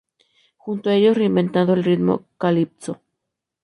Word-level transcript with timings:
Junto 0.57 0.89
a 0.89 0.95
ellos, 0.95 1.15
reinventado 1.15 1.75
el 1.75 1.83
ritmo 1.83 2.25
"calypso". 2.39 3.03